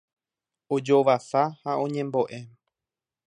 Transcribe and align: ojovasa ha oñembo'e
ojovasa 0.75 1.41
ha 1.61 1.71
oñembo'e 1.83 2.39